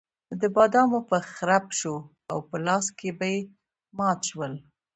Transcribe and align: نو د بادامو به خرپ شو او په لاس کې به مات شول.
نو 0.29 0.33
د 0.41 0.43
بادامو 0.55 0.99
به 1.09 1.17
خرپ 1.33 1.65
شو 1.79 1.95
او 2.31 2.37
په 2.49 2.57
لاس 2.65 2.85
کې 2.97 3.09
به 3.19 3.29
مات 3.97 4.19
شول. 4.29 4.53